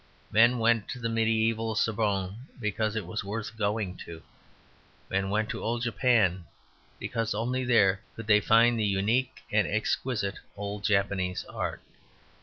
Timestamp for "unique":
8.83-9.43